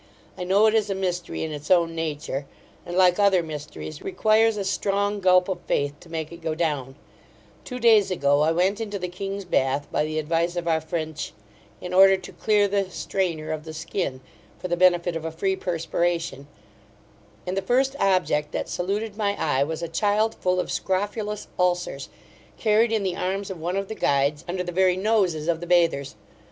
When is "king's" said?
9.07-9.45